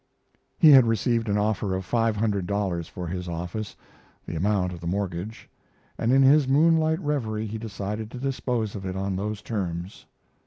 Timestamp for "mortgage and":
4.87-6.11